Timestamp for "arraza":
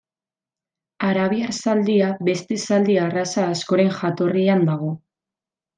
3.05-3.47